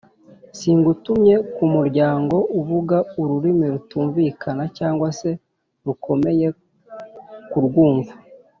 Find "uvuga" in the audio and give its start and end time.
2.59-2.97